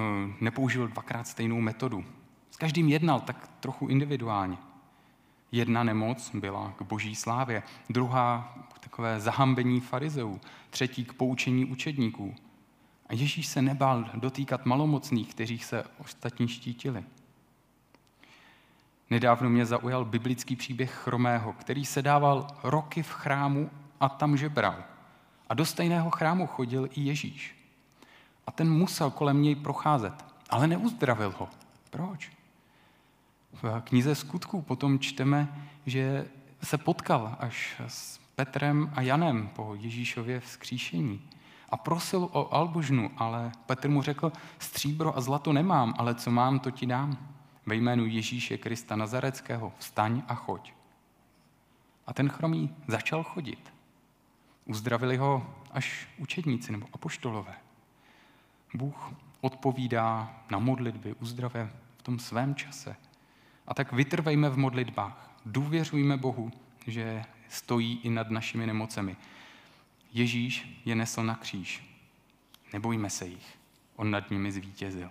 [0.41, 2.05] nepoužil dvakrát stejnou metodu.
[2.51, 4.57] S každým jednal tak trochu individuálně.
[5.53, 12.35] Jedna nemoc byla k boží slávě, druhá k takové zahambení farizeů, třetí k poučení učedníků.
[13.09, 17.05] A Ježíš se nebál dotýkat malomocných, kteří se ostatní štítili.
[19.11, 24.85] Nedávno mě zaujal biblický příběh Chromého, který se dával roky v chrámu a tam žebral.
[25.49, 27.57] A do stejného chrámu chodil i Ježíš.
[28.47, 31.49] A ten musel kolem něj procházet, ale neuzdravil ho.
[31.91, 32.33] Proč?
[33.63, 36.27] V knize skutků potom čteme, že
[36.63, 41.23] se potkal až s Petrem a Janem po Ježíšově vzkříšení
[41.69, 46.59] a prosil o albužnu, ale Petr mu řekl, stříbro a zlato nemám, ale co mám,
[46.59, 47.19] to ti dám.
[47.67, 50.73] Ve jménu Ježíše Krista Nazareckého vstaň a choď.
[52.07, 53.73] A ten chromý začal chodit.
[54.65, 57.55] Uzdravili ho až učedníci nebo apoštolové.
[58.75, 62.97] Bůh odpovídá na modlitby, uzdravě v tom svém čase.
[63.67, 65.31] A tak vytrvejme v modlitbách.
[65.47, 66.51] Důvěřujme Bohu,
[66.87, 69.17] že stojí i nad našimi nemocemi.
[70.17, 71.85] Ježíš je nesl na kříž.
[72.73, 73.59] Nebojme se jich.
[73.97, 75.11] On nad nimi zvítězil.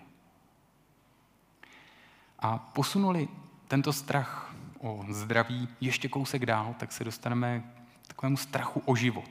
[2.39, 3.27] A posunuli
[3.67, 7.63] tento strach o zdraví ještě kousek dál, tak se dostaneme
[8.03, 9.29] k takovému strachu o život.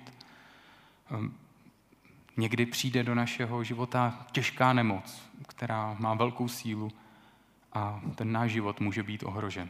[1.11, 1.35] Ehm,
[2.37, 6.93] někdy přijde do našeho života těžká nemoc, která má velkou sílu
[7.73, 9.69] a ten náš život může být ohrožen.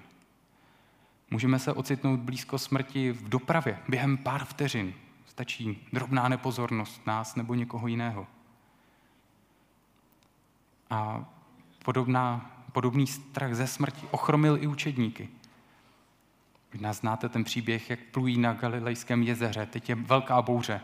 [1.30, 4.94] Můžeme se ocitnout blízko smrti v dopravě během pár vteřin.
[5.34, 8.26] Stačí drobná nepozornost nás nebo někoho jiného.
[10.90, 11.24] A
[11.84, 15.28] podobná, podobný strach ze smrti ochromil i učedníky.
[16.72, 20.80] Možná znáte ten příběh, jak plují na Galilejském jezeře, teď je velká bouře.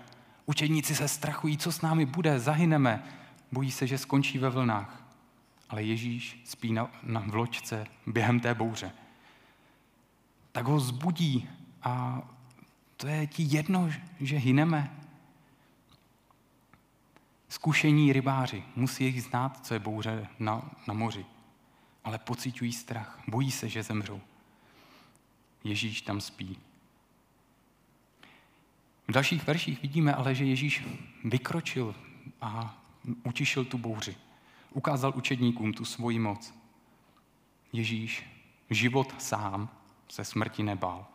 [0.47, 3.05] Učedníci se strachují, co s námi bude, zahyneme.
[3.53, 5.01] Bojí se, že skončí ve vlnách
[5.71, 8.93] ale Ježíš spí na, na vločce během té bouře.
[10.53, 11.49] Tak ho zbudí
[11.83, 12.23] a
[13.01, 14.97] to je ti jedno, že hyneme.
[17.49, 21.27] Zkušení rybáři musí jich znát, co je bouře na, na moři,
[22.05, 24.21] ale pocitují strach, bojí se, že zemřou.
[25.65, 26.59] Ježíš tam spí.
[29.09, 30.85] V dalších verších vidíme ale, že Ježíš
[31.25, 31.95] vykročil
[32.41, 32.83] a
[33.23, 34.17] utišil tu bouři.
[34.73, 36.55] Ukázal učedníkům tu svoji moc.
[37.73, 38.25] Ježíš
[38.71, 39.69] život sám
[40.09, 41.10] se smrti nebál.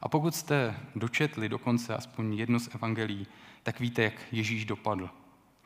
[0.00, 3.26] A pokud jste dočetli dokonce aspoň jedno z evangelií,
[3.62, 5.10] tak víte, jak Ježíš dopadl.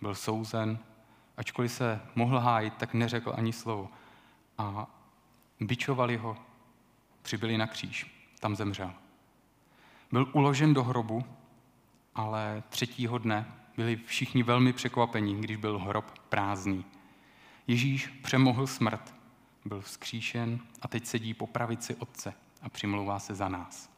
[0.03, 0.79] Byl souzen,
[1.37, 3.89] ačkoliv se mohl hájit, tak neřekl ani slovo.
[4.59, 4.87] A
[5.61, 6.37] byčovali ho,
[7.23, 8.93] přibyli na kříž, tam zemřel.
[10.13, 11.25] Byl uložen do hrobu,
[12.15, 16.85] ale třetího dne byli všichni velmi překvapení, když byl hrob prázdný.
[17.67, 19.15] Ježíš přemohl smrt,
[19.65, 23.94] byl vzkříšen a teď sedí po pravici Otce a přimlouvá se za nás.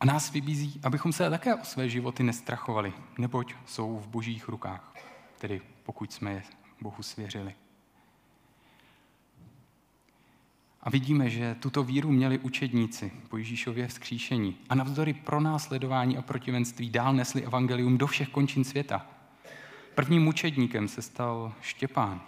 [0.00, 4.94] A nás vybízí, abychom se také o své životy nestrachovali, neboť jsou v božích rukách,
[5.38, 6.42] tedy pokud jsme je
[6.80, 7.54] Bohu svěřili.
[10.82, 16.90] A vidíme, že tuto víru měli učedníci po Ježíšově vzkříšení a navzdory pronásledování a protivenství
[16.90, 19.06] dál nesli evangelium do všech končin světa.
[19.94, 22.20] Prvním učedníkem se stal Štěpán.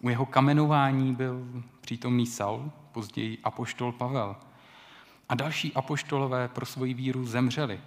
[0.00, 1.46] U jeho kamenování byl
[1.80, 4.36] přítomný Saul, později apoštol Pavel.
[5.28, 7.80] A další apoštolové pro svoji víru zemřeli.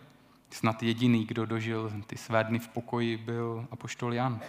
[0.50, 4.40] Snad jediný, kdo dožil ty své dny v pokoji, byl apoštol Jan.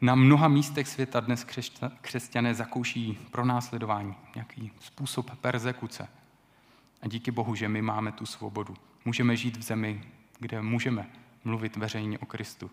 [0.00, 1.46] Na mnoha místech světa dnes
[2.00, 6.08] křesťané zakouší pronásledování, nějaký způsob persekuce.
[7.02, 8.74] A díky Bohu, že my máme tu svobodu.
[9.04, 10.02] Můžeme žít v zemi,
[10.38, 11.10] kde můžeme
[11.44, 12.70] mluvit veřejně o Kristu.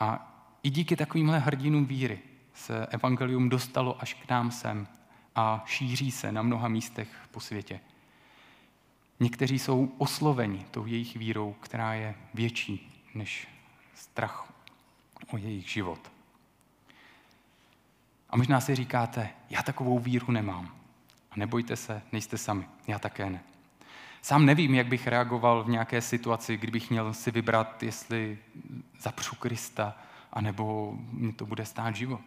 [0.00, 2.18] A i díky takovýmhle hrdinům víry
[2.54, 4.86] se evangelium dostalo až k nám sem
[5.34, 7.80] a šíří se na mnoha místech po světě.
[9.20, 13.48] Někteří jsou osloveni tou jejich vírou, která je větší než
[13.94, 14.52] strach
[15.32, 16.12] o jejich život.
[18.30, 20.76] A možná si říkáte, já takovou víru nemám.
[21.30, 23.42] A nebojte se, nejste sami, já také ne.
[24.22, 28.38] Sám nevím, jak bych reagoval v nějaké situaci, kdybych měl si vybrat, jestli
[29.00, 29.96] zapřu Krista,
[30.32, 32.20] anebo mi to bude stát život.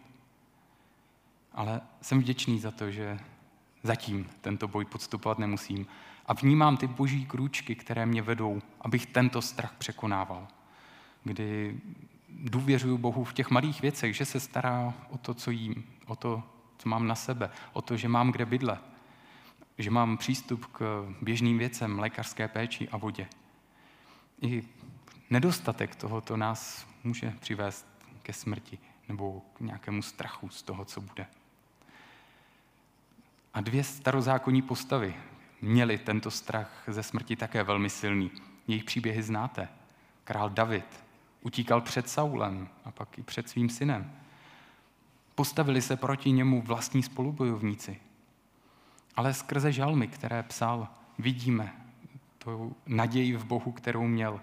[1.54, 3.18] Ale jsem vděčný za to, že
[3.82, 5.86] zatím tento boj podstupovat nemusím.
[6.26, 10.48] A vnímám ty boží krůčky, které mě vedou, abych tento strach překonával.
[11.24, 11.80] Kdy
[12.28, 16.42] důvěřuju Bohu v těch malých věcech, že se stará o to, co jím, o to,
[16.78, 18.80] co mám na sebe, o to, že mám kde bydlet,
[19.78, 23.28] že mám přístup k běžným věcem, lékařské péči a vodě.
[24.42, 24.62] I
[25.30, 27.86] nedostatek tohoto nás může přivést
[28.22, 31.26] ke smrti nebo k nějakému strachu z toho, co bude.
[33.54, 35.14] A dvě starozákonní postavy
[35.62, 38.30] měly tento strach ze smrti také velmi silný.
[38.68, 39.68] Jejich příběhy znáte.
[40.24, 41.04] Král David
[41.44, 44.12] Utíkal před Saulem a pak i před svým synem.
[45.34, 48.00] Postavili se proti němu vlastní spolubojovníci.
[49.16, 50.88] Ale skrze žalmy, které psal,
[51.18, 51.72] vidíme
[52.38, 54.40] tu naději v Bohu, kterou měl.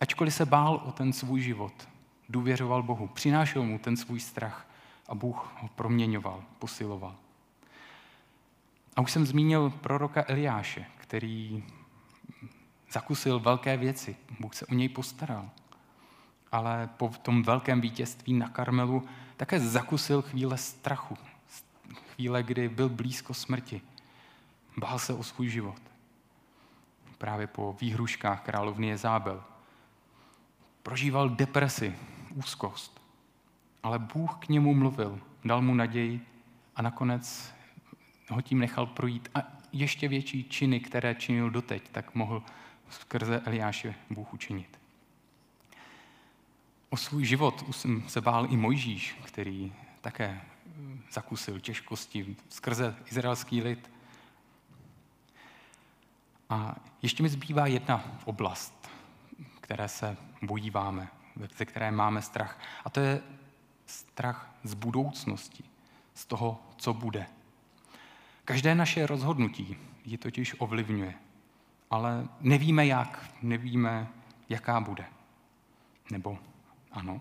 [0.00, 1.88] Ačkoliv se bál o ten svůj život,
[2.28, 4.68] důvěřoval Bohu, přinášel mu ten svůj strach
[5.08, 7.16] a Bůh ho proměňoval, posiloval.
[8.96, 11.64] A už jsem zmínil proroka Eliáše, který
[12.92, 14.16] zakusil velké věci.
[14.40, 15.50] Bůh se o něj postaral
[16.54, 19.02] ale po tom velkém vítězství na Karmelu
[19.36, 21.16] také zakusil chvíle strachu.
[22.14, 23.80] Chvíle, kdy byl blízko smrti.
[24.76, 25.82] Bál se o svůj život.
[27.18, 29.44] Právě po výhruškách královny Jezábel.
[30.82, 31.94] Prožíval depresi,
[32.34, 33.00] úzkost.
[33.82, 36.26] Ale Bůh k němu mluvil, dal mu naději
[36.76, 37.53] a nakonec
[38.28, 39.28] ho tím nechal projít.
[39.34, 39.38] A
[39.72, 42.42] ještě větší činy, které činil doteď, tak mohl
[42.88, 44.80] skrze Eliáše Bůh učinit.
[46.90, 47.64] O svůj život
[48.06, 50.40] se bál i Mojžíš, který také
[51.12, 53.90] zakusil těžkosti skrze izraelský lid.
[56.50, 58.90] A ještě mi zbývá jedna oblast,
[59.60, 61.08] které se bojíváme,
[61.56, 62.60] ze které máme strach.
[62.84, 63.22] A to je
[63.86, 65.64] strach z budoucnosti,
[66.14, 67.26] z toho, co bude.
[68.44, 71.14] Každé naše rozhodnutí ji totiž ovlivňuje,
[71.90, 74.08] ale nevíme jak, nevíme,
[74.48, 75.04] jaká bude.
[76.10, 76.38] Nebo
[76.92, 77.20] ano.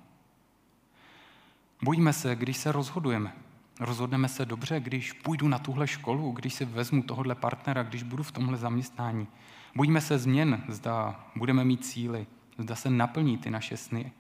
[1.81, 3.33] Bojíme se, když se rozhodujeme.
[3.79, 8.23] Rozhodneme se dobře, když půjdu na tuhle školu, když si vezmu tohle partnera, když budu
[8.23, 9.27] v tomhle zaměstnání.
[9.75, 14.11] Bojíme se změn, zda budeme mít síly, zda se naplní ty naše sny.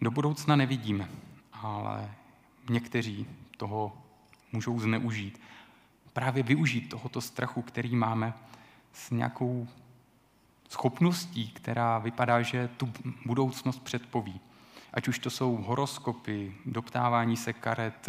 [0.00, 1.08] Do budoucna nevidíme,
[1.52, 2.14] ale
[2.68, 3.26] někteří
[3.56, 4.03] toho
[4.54, 5.40] můžou zneužít.
[6.12, 8.34] Právě využít tohoto strachu, který máme
[8.92, 9.68] s nějakou
[10.68, 12.92] schopností, která vypadá, že tu
[13.26, 14.40] budoucnost předpoví.
[14.92, 18.08] Ať už to jsou horoskopy, doptávání se karet,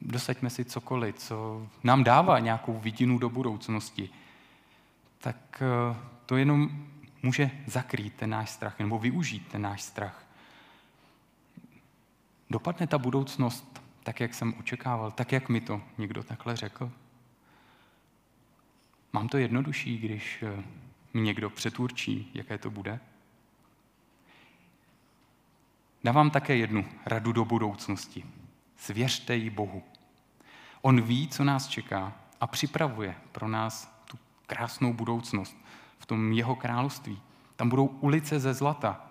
[0.00, 4.10] dosaďme si cokoliv, co nám dává nějakou vidinu do budoucnosti,
[5.18, 5.96] tak eh,
[6.26, 6.70] to jenom
[7.22, 10.26] může zakrýt ten náš strach nebo využít ten náš strach.
[12.50, 16.92] Dopadne ta budoucnost tak, jak jsem očekával, tak, jak mi to někdo takhle řekl?
[19.12, 20.62] Mám to jednodušší, když eh,
[21.14, 23.00] mi někdo přeturčí, jaké to bude?
[26.04, 28.24] Dávám také jednu radu do budoucnosti.
[28.76, 29.82] Svěřte ji Bohu.
[30.80, 35.56] On ví, co nás čeká a připravuje pro nás tu krásnou budoucnost
[35.98, 37.22] v tom jeho království.
[37.56, 39.06] Tam budou ulice ze zlata,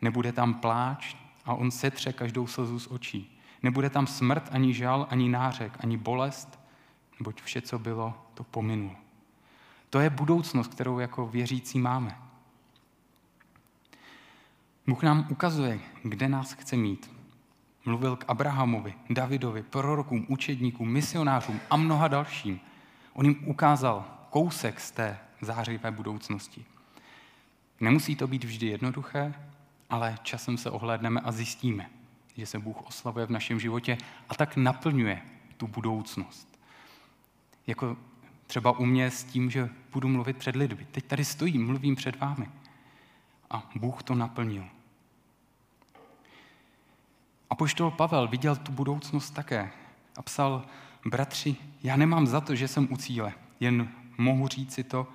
[0.00, 3.33] nebude tam pláč a on setře každou slzu z očí.
[3.64, 6.60] Nebude tam smrt, ani žal, ani nářek, ani bolest,
[7.20, 8.94] neboť vše, co bylo, to pominulo.
[9.90, 12.18] To je budoucnost, kterou jako věřící máme.
[14.86, 17.10] Bůh nám ukazuje, kde nás chce mít.
[17.84, 22.60] Mluvil k Abrahamovi, Davidovi, prorokům, učedníkům, misionářům a mnoha dalším.
[23.12, 26.64] On jim ukázal kousek z té zářivé budoucnosti.
[27.80, 29.34] Nemusí to být vždy jednoduché,
[29.90, 31.90] ale časem se ohlédneme a zjistíme,
[32.36, 35.22] že se Bůh oslavuje v našem životě a tak naplňuje
[35.56, 36.58] tu budoucnost.
[37.66, 37.96] Jako
[38.46, 40.86] třeba u mě s tím, že budu mluvit před lidmi.
[40.90, 42.48] Teď tady stojím, mluvím před vámi.
[43.50, 44.64] A Bůh to naplnil.
[47.50, 49.70] A poštol Pavel viděl tu budoucnost také
[50.16, 50.64] a psal,
[51.04, 55.06] bratři, já nemám za to, že jsem u cíle, jen mohu říct si to,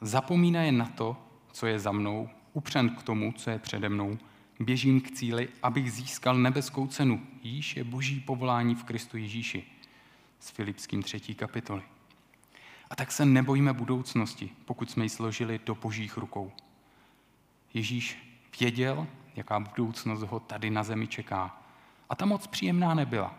[0.00, 1.16] zapomínaje na to,
[1.52, 4.18] co je za mnou, upřen k tomu, co je přede mnou,
[4.60, 7.26] běžím k cíli, abych získal nebeskou cenu.
[7.42, 9.64] Jíž je boží povolání v Kristu Ježíši.
[10.40, 11.82] S Filipským třetí kapitoly.
[12.90, 16.52] A tak se nebojíme budoucnosti, pokud jsme ji složili do božích rukou.
[17.74, 18.18] Ježíš
[18.60, 21.62] věděl, jaká budoucnost ho tady na zemi čeká.
[22.10, 23.34] A ta moc příjemná nebyla,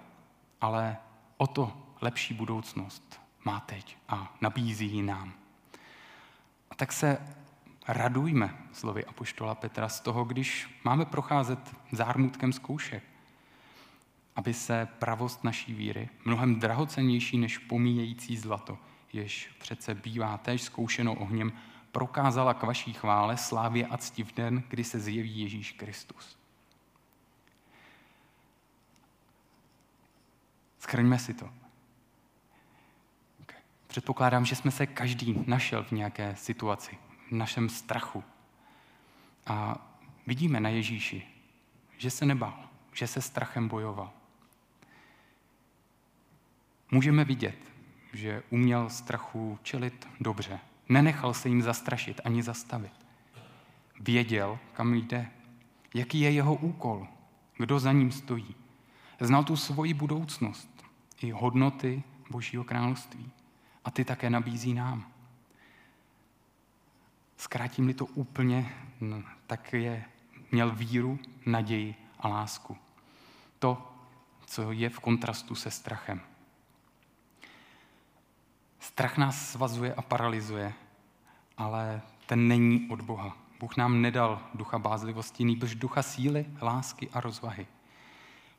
[0.61, 0.97] ale
[1.37, 5.33] o to lepší budoucnost má teď a nabízí ji nám.
[6.71, 7.17] A tak se
[7.87, 13.03] radujme, slovy Apoštola Petra, z toho, když máme procházet zármutkem zkoušek,
[14.35, 18.77] aby se pravost naší víry, mnohem drahocennější než pomíjející zlato,
[19.13, 21.53] jež přece bývá též zkoušeno ohněm,
[21.91, 26.37] prokázala k vaší chvále, slávě a cti v den, kdy se zjeví Ježíš Kristus.
[30.79, 31.49] Schrňme si to.
[33.87, 36.97] Předpokládám, že jsme se každý našel v nějaké situaci,
[37.27, 38.23] v našem strachu.
[39.45, 39.77] A
[40.27, 41.23] vidíme na Ježíši,
[41.97, 44.11] že se nebál, že se strachem bojoval.
[46.91, 47.57] Můžeme vidět,
[48.13, 50.59] že uměl strachu čelit dobře.
[50.89, 52.93] Nenechal se jim zastrašit ani zastavit.
[53.99, 55.31] Věděl, kam jde,
[55.93, 57.07] jaký je jeho úkol,
[57.57, 58.55] kdo za ním stojí.
[59.19, 60.83] Znal tu svoji budoucnost
[61.21, 63.31] i hodnoty Božího království.
[63.85, 65.11] A ty také nabízí nám.
[67.37, 68.73] Zkrátím-li to úplně,
[69.47, 70.05] tak je,
[70.51, 72.77] měl víru, naději a lásku.
[73.59, 73.91] To,
[74.45, 76.21] co je v kontrastu se strachem.
[78.79, 80.73] Strach nás svazuje a paralyzuje,
[81.57, 83.37] ale ten není od Boha.
[83.59, 87.67] Bůh nám nedal ducha bázlivosti, nýbrž ducha síly, lásky a rozvahy.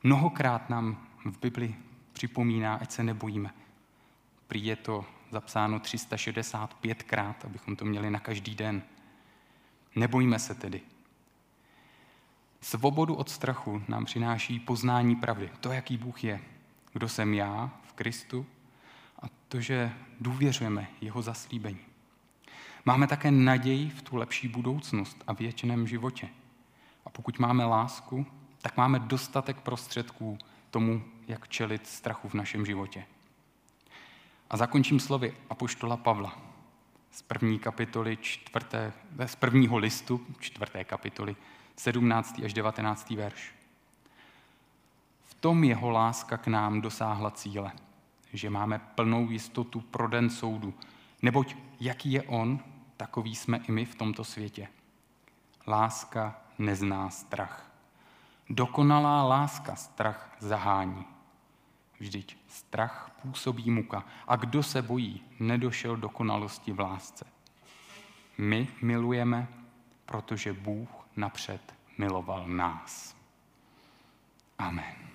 [0.03, 1.75] Mnohokrát nám v Bibli
[2.13, 3.53] připomíná, ať se nebojíme.
[4.47, 8.81] Prý je to zapsáno 365krát, abychom to měli na každý den.
[9.95, 10.81] Nebojíme se tedy.
[12.61, 15.49] Svobodu od strachu nám přináší poznání pravdy.
[15.59, 16.41] To, jaký Bůh je.
[16.93, 18.45] Kdo jsem já v Kristu
[19.21, 21.79] a to, že důvěřujeme jeho zaslíbení.
[22.85, 26.29] Máme také naději v tu lepší budoucnost a věčném životě.
[27.05, 28.25] A pokud máme lásku,
[28.61, 30.37] tak máme dostatek prostředků
[30.69, 33.05] tomu, jak čelit strachu v našem životě.
[34.49, 36.37] A zakončím slovy apoštola Pavla
[37.11, 38.93] z první kapitoly čtvrté,
[39.25, 41.35] z prvního listu čtvrté kapitoly,
[41.75, 42.41] 17.
[42.45, 43.09] až 19.
[43.09, 43.53] verš.
[45.23, 47.71] V tom jeho láska k nám dosáhla cíle,
[48.33, 50.73] že máme plnou jistotu pro den soudu,
[51.21, 52.59] neboť jaký je on,
[52.97, 54.67] takový jsme i my v tomto světě.
[55.67, 57.71] Láska nezná strach.
[58.49, 61.05] Dokonalá láska strach zahání.
[61.99, 67.25] Vždyť strach působí muka a kdo se bojí, nedošel dokonalosti v lásce.
[68.37, 69.47] My milujeme,
[70.05, 73.15] protože Bůh napřed miloval nás.
[74.57, 75.08] Amen.